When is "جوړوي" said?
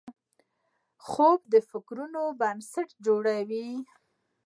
3.05-3.69